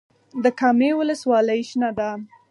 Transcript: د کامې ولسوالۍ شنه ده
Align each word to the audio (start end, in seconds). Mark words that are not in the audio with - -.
د 0.43 0.45
کامې 0.59 0.89
ولسوالۍ 0.99 1.61
شنه 1.69 1.89
ده 1.97 2.09